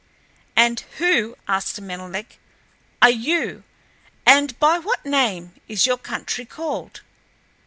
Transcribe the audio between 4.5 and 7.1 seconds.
by what name is your country called?"